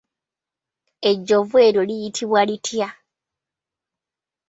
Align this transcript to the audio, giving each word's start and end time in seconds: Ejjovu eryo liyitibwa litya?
Ejjovu 1.09 1.55
eryo 1.65 1.83
liyitibwa 1.89 2.41
litya? 2.49 2.89